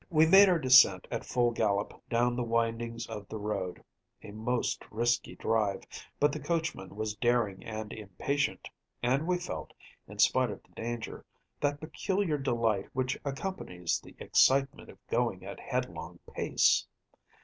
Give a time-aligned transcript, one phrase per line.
[0.09, 5.35] We made our descent at full gallop down the windings of the road‚ÄĒa most risky
[5.35, 5.83] drive;
[6.19, 8.67] but the coachman was daring and impatient,
[9.03, 9.73] and we felt,
[10.07, 11.23] in spite of the danger,
[11.59, 16.87] that peculiar delight which accompanies the excitement of going at headlong pace.